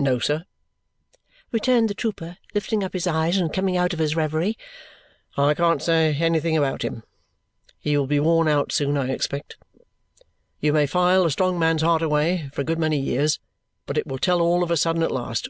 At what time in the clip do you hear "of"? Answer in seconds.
3.92-4.00, 14.64-14.72